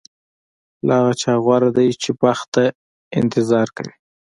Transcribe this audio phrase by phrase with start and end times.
[0.85, 2.63] له هغه چا غوره دی چې بخت ته
[3.19, 3.93] انتظار کوي.